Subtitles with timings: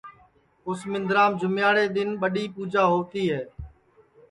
[0.67, 3.41] اُس مندرام جومیاڑے دؔن ٻڈؔی پُوجا ہوتی ہے